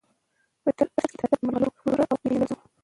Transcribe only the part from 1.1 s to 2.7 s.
د ادب د مرغلرو پوره او پیژندل شوي